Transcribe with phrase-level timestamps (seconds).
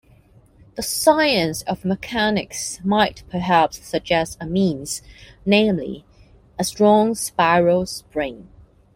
[0.77, 5.03] The science of mechanics might perhaps suggest a means,
[5.45, 6.05] namely,
[6.57, 8.47] a strong spiral spring.